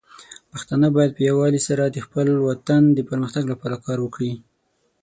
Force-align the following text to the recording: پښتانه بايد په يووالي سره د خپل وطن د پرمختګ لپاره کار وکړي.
پښتانه 0.51 0.87
بايد 0.95 1.11
په 1.17 1.21
يووالي 1.29 1.61
سره 1.67 1.83
د 1.87 1.97
خپل 2.05 2.27
وطن 2.47 2.81
د 2.93 2.99
پرمختګ 3.09 3.43
لپاره 3.51 3.81
کار 3.85 3.97
وکړي. 4.01 4.31